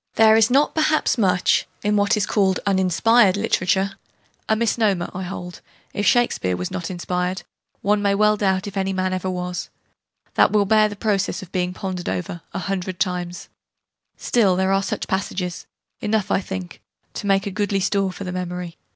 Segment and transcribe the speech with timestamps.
[0.15, 3.91] There is not perhaps much, in what is called 'un inspired' literature
[4.49, 5.61] (a misnomer, I hold:
[5.93, 7.43] if Shakespeare was not inspired,
[7.83, 9.69] one may well doubt if any man ever was),
[10.33, 13.47] that will bear the process of being pondered over, a hundred times:
[14.17, 15.67] still there are such passages
[15.99, 16.81] enough, I think,
[17.13, 18.79] to make a goodly store for the memory.